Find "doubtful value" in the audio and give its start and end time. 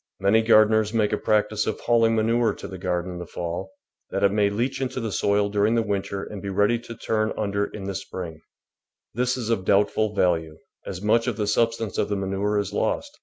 9.63-10.57